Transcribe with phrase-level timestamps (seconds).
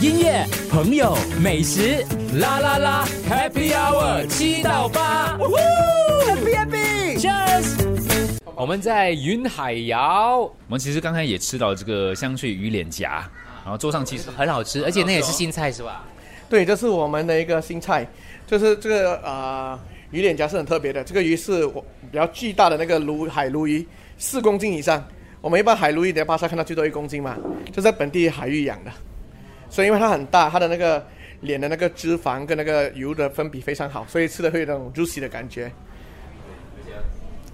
[0.00, 2.02] 音乐、朋友、美食，
[2.38, 8.38] 啦啦啦，Happy Hour 七到八，Happy Happy，Cheers！
[8.54, 13.30] 我们在云海肴，我们其实刚才也吃到这个香脆鱼脸颊，
[13.62, 16.02] 然后桌上其实很好吃，而且那也是新菜是吧？
[16.48, 18.08] 对，这是我们的一个新菜，
[18.46, 19.78] 就是这个啊
[20.12, 23.86] 鱼脸颊是很特别的，这个鱼是我比较巨大的那个鲈海鲈鱼，
[24.16, 25.06] 四公斤以上。
[25.42, 27.36] 我们一般海鲈鱼在巴沙看到最多一公斤嘛，
[27.70, 28.90] 就在本地海域养的，
[29.70, 31.02] 所以因为它很大，它的那个
[31.40, 35.70] 脸的那个脂肪跟那个油的分比非常好，所以吃的会有那种 juicy 的感觉。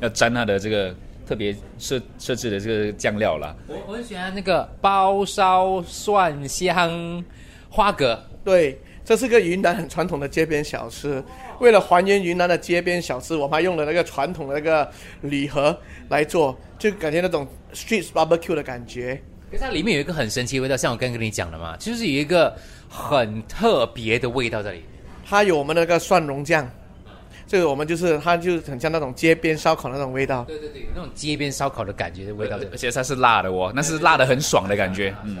[0.00, 0.94] 要沾它的这个
[1.26, 3.54] 特别设设置的这个酱料啦。
[3.66, 7.24] 我我很喜欢那个包烧蒜香
[7.70, 11.22] 花蛤，对，这是个云南很传统的街边小吃。
[11.60, 14.90] 为了还原云南的街边小吃，我们还用了那个传统的那个
[15.22, 15.78] 礼盒
[16.10, 19.18] 来做，就感觉那种 street barbecue 的感觉。
[19.50, 22.54] 可是它里面有一个很神奇的味道，像我刚跟你讲的嘛，就是有一个
[22.88, 24.82] 很特别的味道在里。
[25.28, 26.68] 它有我们那个蒜蓉酱，
[27.46, 30.44] 这个我们就是它就很像那种街边烧烤那种味道。
[30.44, 35.14] 对对对，那种街边烧烤的感觉的味道，而且它是辣的哦，那是辣的很爽的感觉。
[35.24, 35.38] 嗯。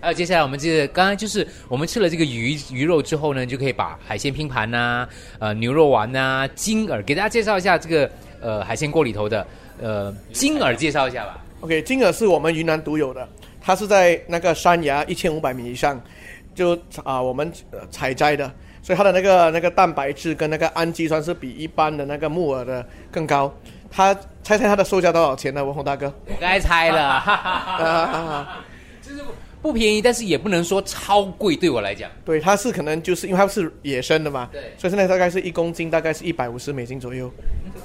[0.00, 5.08] 还有接下来我们就是，刚刚就是我们吃了这个鱼鱼肉之后呢，就可以把海鲜拼盘呐，
[5.40, 8.08] 呃牛肉丸呐，金耳给大家介绍一下这个
[8.40, 9.44] 呃海鲜锅里头的
[9.80, 11.44] 呃金耳，介绍一下吧。
[11.62, 13.28] OK，金耳是我们云南独有的，
[13.68, 16.00] 它是在那个山崖一千五百米以上，
[16.54, 16.74] 就
[17.04, 17.52] 啊我们
[17.90, 23.54] 采摘的，所以它的那个那个蛋白质跟那个氨基酸是比一般的那个木耳的更高。
[23.90, 25.62] 它猜猜它的售价多少钱呢？
[25.62, 28.56] 文宏大哥，我该猜了。
[29.06, 29.20] 就是
[29.60, 31.54] 不便宜，但是也不能说超贵。
[31.54, 37.30] 对我来讲，对它是可能就是因为它是野生的嘛，对，所以现在大概是一公斤，大概是一百五十美金左右。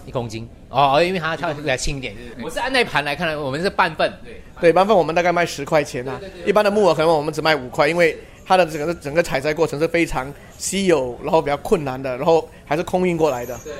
[0.05, 2.15] 一公斤哦，因为它它比较轻一点。
[2.43, 4.11] 我是按那盘来看，我们是半份。
[4.23, 6.19] 对对，半份我们大概卖十块钱啊。
[6.45, 13.57] 一般的木耳可能我们只卖五块，因为它的整个整个采摘过程是非常稀有，然后比较困难的，然后还是空运过来的。
[13.63, 13.73] 对，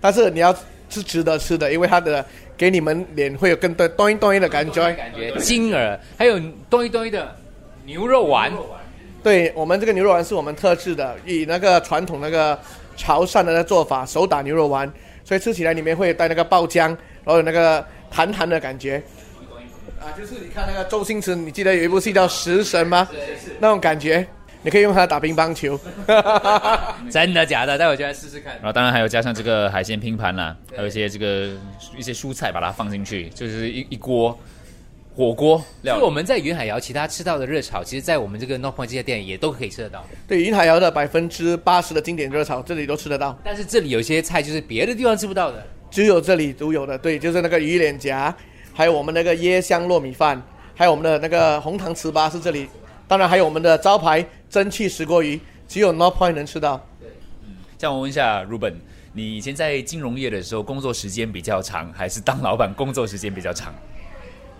[0.00, 0.54] 但是你要
[0.88, 2.24] 是值得吃的，因为它的
[2.56, 4.92] 给你们脸会有更多多一多一的感觉。
[4.92, 6.38] 感觉金耳还有
[6.68, 7.36] 多一多一的。
[7.86, 8.52] 牛肉丸，
[9.22, 12.56] 对我们这个牛肉丸是我们特制的，以那个传统那个
[12.96, 14.88] 潮汕的那做法，手打牛肉丸，
[15.24, 19.02] 所以吃起来里面会带那个爆浆，然后有那个弹弹的感觉。
[20.00, 23.06] 啊，就是你看那个周星驰，你记得有一部戏叫《食神》吗？
[23.58, 24.26] 那种感觉，
[24.62, 25.78] 你可以用它打乒乓球。
[27.10, 27.76] 真的假的？
[27.76, 28.54] 待会就来试试看。
[28.54, 31.50] 然后当然还有加上这个海鲜拼盘啦，还有一些这个
[31.98, 34.38] 一些蔬菜把它放进去，就是一一锅。
[35.14, 40.06] 火锅，所以我们在云海肴其他吃到的热炒，其实，在我们这个 Not Point 这家店也都可以吃得到。
[40.26, 43.36] 对，云海肴的百分之八十的经典热炒，这里都吃得到。
[43.44, 46.96] 但是这里有些菜就是别的地方吃不到的，只有这里独有的。
[46.96, 48.34] 对，就是那个鱼脸颊，
[48.72, 50.40] 还有我们那个椰香糯米饭，
[50.74, 52.68] 还有我们的那个红糖糍粑是这里。
[53.08, 56.76] 当然还有我们的招牌蒸汽石锅鱼，只有 Not Point 能吃到。
[57.00, 57.08] 对，
[57.42, 58.74] 嗯，这样我问一下 Ruben，
[59.12, 63.74] 你以前在金融业的时候，工作时间比较长，还是当老板工作时间比较长？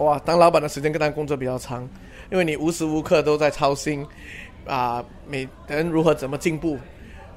[0.00, 1.87] 哇，当老板的时间跟当工作比较长，
[2.33, 4.05] 因为你无时无刻都在操心，
[4.66, 6.78] 啊，每人如何怎么进步。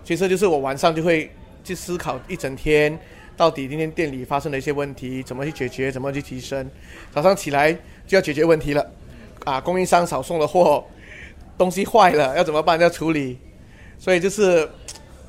[0.01, 1.29] 其实就是我晚上就会
[1.61, 2.97] 去思考一整天，
[3.35, 6.65] 到底今天店里发生的一些问题怎么去解决，怎么去提升。
[7.11, 7.73] 早上起来
[8.07, 8.91] 就要解决问题了，
[9.43, 10.85] 啊，供应商少送了货，
[11.57, 12.79] 东西坏了要怎么办？
[12.79, 13.37] 要处理，
[13.99, 14.69] 所以就是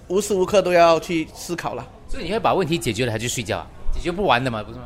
[0.07, 1.85] 无时无刻都要去思考了。
[2.09, 3.67] 所以你会把问题解决了，还去睡觉啊？
[3.93, 4.85] 解决不完的嘛，不是吗？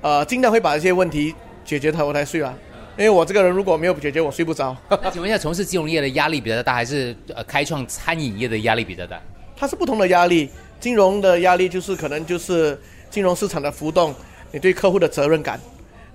[0.00, 1.34] 呃，尽量会把这些问题。
[1.64, 2.56] 解决它我才睡啊，
[2.96, 4.76] 因为我这个人如果没有解决我睡不着。
[5.02, 9.20] 那请问一下，从事金融业的压力比较大，还是呃开创餐饮业的压力比较大？
[9.56, 10.50] 它是不同的压力，
[10.80, 12.78] 金融的压力就是可能就是
[13.10, 14.14] 金融市场的浮动，
[14.52, 15.60] 你对客户的责任感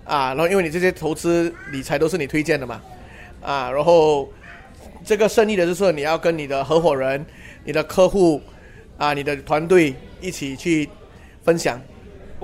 [0.04, 2.82] 啊，然后因为你这些投资理财都是你推荐的嘛，
[3.42, 4.28] 啊，然后
[5.04, 7.24] 这个胜利的就是说你要跟你的合伙人、
[7.64, 8.42] 你的客户
[8.98, 10.90] 啊、你的团队一起去
[11.44, 11.80] 分享。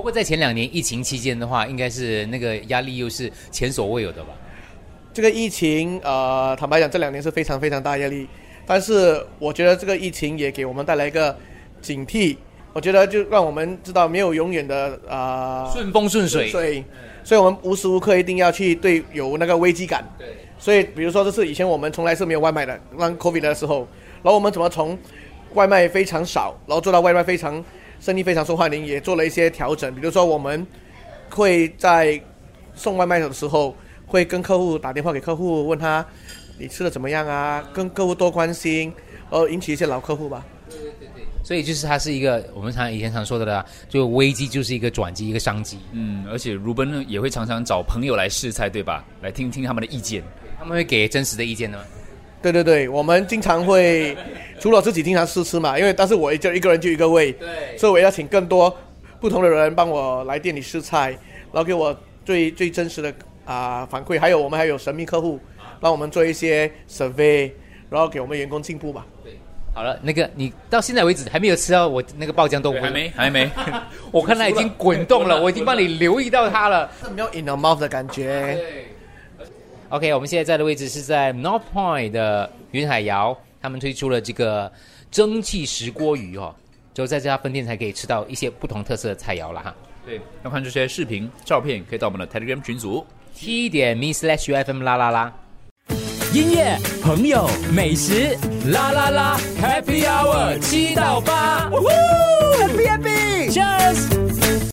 [0.02, 4.30] 不过在前两年疫情期间的话，应该是那个压力又是前所未有的吧？
[5.14, 8.28] 这个疫情，呃，坦白讲，这两年是非常非常大压力。
[8.66, 11.38] 但是我觉得这个疫情也给我们带来一个
[11.84, 12.36] 警惕。
[12.74, 16.52] 我觉得就让我们知道，没有永远的啊顺风顺水。
[16.52, 16.84] 对，
[17.24, 20.04] 所以我们无时无刻一定要去对有那个危机感。
[20.18, 20.30] 对。
[20.58, 23.88] 所以比如说，这是以前我们从来是没有外卖的，让 COVID 的时候，
[24.24, 24.98] 然后我们怎么从
[25.54, 27.64] 外卖非常少，然后做到外卖非常。
[28.02, 29.94] 生意非常受欢迎，也做了一些调整。
[29.94, 30.66] 比如说，我们
[31.30, 32.20] 会在
[32.74, 33.76] 送外卖的时候，
[34.08, 36.04] 会跟客户打电话给客户，问他
[36.58, 37.64] 你吃的怎么样啊？
[37.72, 38.92] 跟客户多关心，
[39.30, 40.44] 呃，引起一些老客户吧。
[40.68, 41.24] 对对对对。
[41.44, 45.78] 所以就是它是一个我们常以前常说的啦，就危机就是一个转机，一个商机。
[45.92, 49.06] 嗯，而且如奔呢也会常常找朋友来试菜，对吧？
[49.22, 50.24] 来听听他们的意见。
[50.58, 51.80] 他们会给真实的意见呢？
[52.42, 54.18] 对对对，我们经常会
[54.60, 58.76] 除了自己经常试吃嘛，因为但是我就一个人就一个位，对所以我要请更多
[59.20, 61.10] 不同的人帮我来店里试菜，
[61.52, 61.96] 然后给我
[62.26, 63.14] 最最真实的
[63.46, 65.40] 啊、反馈，还有我们还有神秘客户
[65.80, 67.52] 帮我们做一些 survey，
[67.90, 69.04] 然后给我们员工进步嘛。
[69.74, 73.50] 好了，那个你到现在为止还没有吃到我那个爆浆豆腐，对还没，还没。
[74.12, 76.90] 我看它已经滚动了， 我已经帮你留意到它了。
[77.16, 78.58] 没有 in the mouth 的感觉。
[79.92, 84.72] OK，我们现在在的位置是在 North Point 的云海肴，他们推出了这个
[85.12, 86.56] 蒸汽石锅鱼哦，
[86.94, 89.76] 只有在这家分店才可以吃到一些不同特色的菜肴了哈。
[90.06, 93.06] 对，要看这些视频、照片，可以到我们的 Telegram 群组。
[93.36, 95.34] T 点 me slash UFM 啦啦啦。
[96.34, 98.38] 音乐、朋友、美食，
[98.72, 104.21] 啦啦啦，Happy Hour 七到八，Happy Happy，Cheers。